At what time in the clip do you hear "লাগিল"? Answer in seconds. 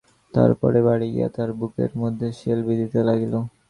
3.07-3.33